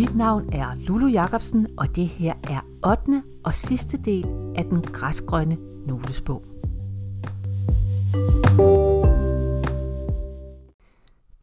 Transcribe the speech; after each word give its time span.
Mit 0.00 0.16
navn 0.16 0.52
er 0.52 0.74
Lulu 0.74 1.06
Jacobsen, 1.06 1.66
og 1.78 1.96
det 1.96 2.08
her 2.08 2.34
er 2.44 2.60
8. 2.86 3.22
og 3.44 3.54
sidste 3.54 3.96
del 3.96 4.26
af 4.56 4.64
den 4.64 4.82
græsgrønne 4.82 5.58
notesbog. 5.86 6.44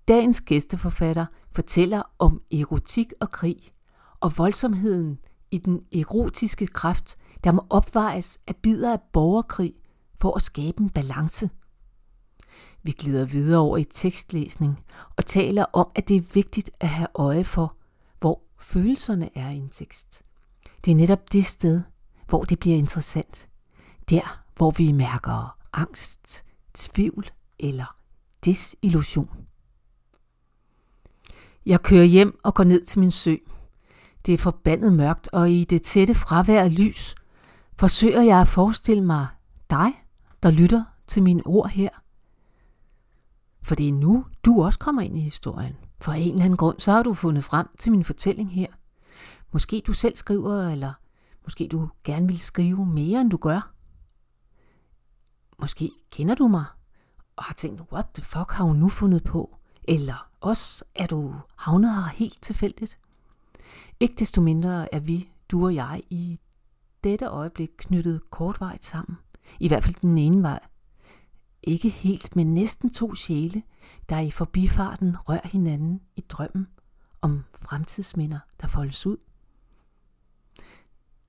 Dagens 0.07 0.41
gæsteforfatter 0.41 1.25
fortæller 1.51 2.01
om 2.19 2.41
erotik 2.51 3.13
og 3.19 3.31
krig, 3.31 3.57
og 4.19 4.37
voldsomheden 4.37 5.19
i 5.51 5.57
den 5.57 5.81
erotiske 5.93 6.67
kraft, 6.67 7.17
der 7.43 7.51
må 7.51 7.65
opvejes 7.69 8.39
af 8.47 8.55
bidder 8.55 8.93
af 8.93 8.99
borgerkrig 9.13 9.73
for 10.21 10.35
at 10.35 10.41
skabe 10.41 10.81
en 10.81 10.89
balance. 10.89 11.49
Vi 12.83 12.91
glider 12.91 13.25
videre 13.25 13.59
over 13.59 13.77
i 13.77 13.83
tekstlæsning 13.83 14.79
og 15.17 15.25
taler 15.25 15.65
om, 15.73 15.89
at 15.95 16.07
det 16.07 16.17
er 16.17 16.33
vigtigt 16.33 16.71
at 16.79 16.87
have 16.87 17.07
øje 17.15 17.43
for, 17.43 17.77
følelserne 18.59 19.37
er 19.37 19.49
i 19.49 19.57
en 19.57 19.69
tekst. 19.69 20.23
Det 20.85 20.91
er 20.91 20.95
netop 20.95 21.33
det 21.33 21.45
sted, 21.45 21.81
hvor 22.27 22.43
det 22.43 22.59
bliver 22.59 22.77
interessant. 22.77 23.49
Der, 24.09 24.43
hvor 24.55 24.71
vi 24.71 24.91
mærker 24.91 25.57
angst, 25.73 26.43
tvivl 26.73 27.29
eller 27.59 27.97
desillusion. 28.45 29.29
Jeg 31.65 31.81
kører 31.81 32.03
hjem 32.03 32.39
og 32.43 32.53
går 32.53 32.63
ned 32.63 32.85
til 32.85 32.99
min 32.99 33.11
sø. 33.11 33.35
Det 34.25 34.33
er 34.33 34.37
forbandet 34.37 34.93
mørkt, 34.93 35.29
og 35.31 35.51
i 35.51 35.63
det 35.63 35.81
tætte 35.81 36.15
fravær 36.15 36.63
af 36.63 36.77
lys 36.77 37.15
forsøger 37.79 38.21
jeg 38.21 38.41
at 38.41 38.47
forestille 38.47 39.03
mig 39.03 39.27
dig, 39.69 40.03
der 40.43 40.51
lytter 40.51 40.83
til 41.07 41.23
mine 41.23 41.41
ord 41.45 41.69
her. 41.69 41.89
For 43.67 43.75
det 43.75 43.89
er 43.89 43.93
nu, 43.93 44.25
du 44.45 44.63
også 44.63 44.79
kommer 44.79 45.01
ind 45.01 45.17
i 45.17 45.21
historien. 45.21 45.75
For 46.01 46.11
en 46.11 46.31
eller 46.31 46.43
anden 46.43 46.57
grund, 46.57 46.79
så 46.79 46.91
har 46.91 47.03
du 47.03 47.13
fundet 47.13 47.43
frem 47.43 47.67
til 47.79 47.91
min 47.91 48.03
fortælling 48.03 48.51
her. 48.51 48.67
Måske 49.51 49.81
du 49.87 49.93
selv 49.93 50.15
skriver, 50.15 50.67
eller 50.69 50.93
måske 51.43 51.67
du 51.67 51.89
gerne 52.03 52.27
vil 52.27 52.39
skrive 52.39 52.85
mere, 52.85 53.21
end 53.21 53.31
du 53.31 53.37
gør. 53.37 53.71
Måske 55.59 55.91
kender 56.11 56.35
du 56.35 56.47
mig, 56.47 56.65
og 57.35 57.43
har 57.43 57.53
tænkt, 57.53 57.81
what 57.91 58.05
the 58.13 58.23
fuck 58.23 58.51
har 58.51 58.63
hun 58.63 58.75
nu 58.75 58.89
fundet 58.89 59.23
på? 59.23 59.57
Eller 59.83 60.29
også 60.41 60.85
er 60.95 61.07
du 61.07 61.35
havnet 61.55 61.95
her 61.95 62.05
helt 62.05 62.41
tilfældigt. 62.41 62.99
Ikke 63.99 64.15
desto 64.19 64.41
mindre 64.41 64.93
er 64.93 64.99
vi, 64.99 65.29
du 65.51 65.65
og 65.65 65.75
jeg, 65.75 66.01
i 66.09 66.39
dette 67.03 67.25
øjeblik 67.25 67.69
knyttet 67.77 68.21
kortvejt 68.31 68.85
sammen. 68.85 69.17
I 69.59 69.67
hvert 69.67 69.83
fald 69.83 69.95
den 70.01 70.17
ene 70.17 70.41
vej. 70.41 70.59
Ikke 71.67 71.89
helt, 71.89 72.35
men 72.35 72.53
næsten 72.53 72.89
to 72.89 73.15
sjæle, 73.15 73.63
der 74.09 74.19
i 74.19 74.31
forbifarten 74.31 75.15
rører 75.29 75.47
hinanden 75.47 76.01
i 76.15 76.21
drømmen 76.21 76.67
om 77.21 77.43
fremtidsminder, 77.61 78.39
der 78.61 78.67
foldes 78.67 79.05
ud. 79.05 79.17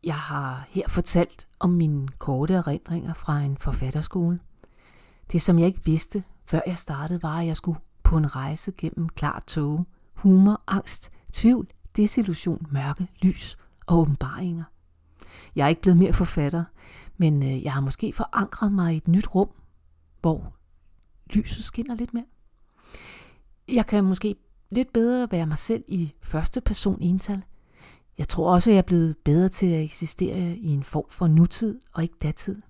Jeg 0.04 0.14
har 0.14 0.66
her 0.68 0.88
fortalt 0.88 1.48
om 1.58 1.70
mine 1.70 2.08
korte 2.08 2.54
erindringer 2.54 3.14
fra 3.14 3.40
en 3.40 3.56
forfatterskole. 3.56 4.40
Det, 5.32 5.42
som 5.42 5.58
jeg 5.58 5.66
ikke 5.66 5.84
vidste, 5.84 6.24
før 6.44 6.60
jeg 6.66 6.78
startede, 6.78 7.22
var, 7.22 7.40
at 7.40 7.46
jeg 7.46 7.56
skulle 7.56 7.80
på 8.02 8.16
en 8.16 8.36
rejse 8.36 8.72
gennem 8.78 9.08
klar 9.08 9.42
tåge, 9.46 9.84
humor, 10.14 10.62
angst, 10.66 11.10
tvivl, 11.32 11.68
desillusion, 11.96 12.66
mørke, 12.70 13.08
lys 13.22 13.58
og 13.86 13.98
åbenbaringer. 13.98 14.64
Jeg 15.56 15.64
er 15.64 15.68
ikke 15.68 15.82
blevet 15.82 15.98
mere 15.98 16.12
forfatter, 16.12 16.64
men 17.16 17.42
øh, 17.42 17.62
jeg 17.64 17.72
har 17.72 17.80
måske 17.80 18.12
forankret 18.12 18.72
mig 18.72 18.94
i 18.94 18.96
et 18.96 19.08
nyt 19.08 19.34
rum, 19.34 19.48
hvor 20.20 20.52
lyset 21.30 21.64
skinner 21.64 21.94
lidt 21.94 22.14
mere. 22.14 22.26
Jeg 23.68 23.86
kan 23.86 24.04
måske 24.04 24.36
lidt 24.70 24.92
bedre 24.92 25.28
være 25.30 25.46
mig 25.46 25.58
selv 25.58 25.84
i 25.88 26.12
første 26.22 26.60
person 26.60 27.00
ental. 27.00 27.42
Jeg 28.18 28.28
tror 28.28 28.54
også, 28.54 28.70
at 28.70 28.74
jeg 28.74 28.78
er 28.78 28.86
blevet 28.86 29.16
bedre 29.24 29.48
til 29.48 29.66
at 29.66 29.82
eksistere 29.82 30.56
i 30.56 30.68
en 30.68 30.84
form 30.84 31.04
for 31.08 31.26
nutid 31.26 31.80
og 31.92 32.02
ikke 32.02 32.16
datid. 32.22 32.62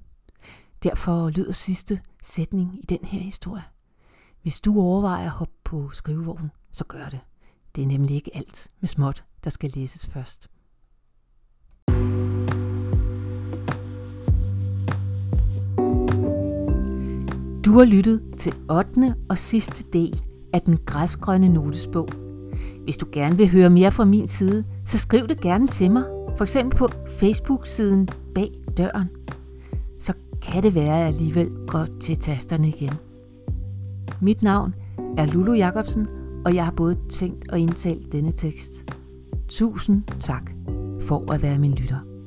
Derfor 0.83 1.31
lyder 1.31 1.53
sidste 1.53 2.01
sætning 2.23 2.79
i 2.83 2.87
den 2.87 3.05
her 3.05 3.21
historie. 3.21 3.65
Hvis 4.43 4.61
du 4.61 4.81
overvejer 4.81 5.25
at 5.25 5.31
hoppe 5.31 5.55
på 5.65 5.91
skrivevognen, 5.93 6.51
så 6.73 6.85
gør 6.85 7.09
det. 7.09 7.21
Det 7.77 7.83
er 7.83 7.89
nemlig 7.89 8.17
ikke 8.17 8.37
alt 8.37 8.69
med 8.81 8.89
småt, 8.89 9.25
der 9.45 9.51
skal 9.51 9.73
læses 9.75 10.07
først. 10.07 10.51
Du 17.65 17.79
har 17.79 17.85
lyttet 17.85 18.23
til 18.39 18.55
8. 18.71 19.15
og 19.29 19.39
sidste 19.39 19.85
del 19.93 20.23
af 20.53 20.61
den 20.61 20.79
græsgrønne 20.87 21.49
notesbog. 21.49 22.09
Hvis 22.85 22.97
du 22.97 23.07
gerne 23.13 23.37
vil 23.37 23.51
høre 23.51 23.71
mere 23.71 23.93
fra 23.93 24.05
min 24.05 24.29
side, 24.29 24.65
så 24.85 24.99
skriv 24.99 25.29
det 25.29 25.41
gerne 25.41 25.69
til 25.69 25.91
mig, 25.91 26.05
for 26.37 26.43
eksempel 26.43 26.79
på 26.79 26.89
Facebook-siden 27.07 28.09
Bag 28.35 28.51
Døren. 28.77 29.09
Så 29.99 30.13
kan 30.43 30.63
det 30.63 30.75
være, 30.75 30.95
at 30.95 30.99
jeg 30.99 31.07
alligevel 31.07 31.51
går 31.67 31.87
til 32.01 32.17
tasterne 32.17 32.69
igen. 32.69 32.93
Mit 34.23 34.43
navn 34.43 34.75
er 35.17 35.27
Lulu 35.27 35.53
Jacobsen, 35.53 36.09
og 36.45 36.55
jeg 36.55 36.65
har 36.65 36.73
både 36.73 36.97
tænkt 37.09 37.51
og 37.51 37.59
indtalt 37.59 38.13
denne 38.13 38.33
tekst. 38.33 38.85
Tusind 39.49 40.03
tak 40.21 40.51
for 41.01 41.33
at 41.33 41.43
være 41.43 41.59
min 41.59 41.73
lytter. 41.73 42.18